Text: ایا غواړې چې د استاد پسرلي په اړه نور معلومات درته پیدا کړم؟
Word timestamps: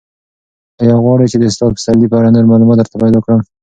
ایا 0.81 0.95
غواړې 1.03 1.25
چې 1.31 1.37
د 1.39 1.43
استاد 1.49 1.71
پسرلي 1.77 2.07
په 2.09 2.17
اړه 2.19 2.33
نور 2.35 2.45
معلومات 2.51 2.77
درته 2.79 2.95
پیدا 3.03 3.19
کړم؟ 3.25 3.39